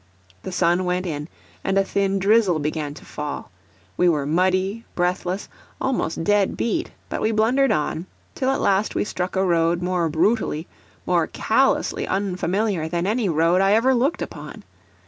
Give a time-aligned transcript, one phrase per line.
[0.41, 1.27] The sun went in,
[1.63, 3.51] and a thin drizzle began to fall;
[3.97, 5.47] we were muddy, breathless,
[5.79, 10.09] almost dead beat; but we blundered on, till at last we struck a road more
[10.09, 10.65] brutally,
[11.05, 14.63] more callously unfamiliar than any road I ever looked upon.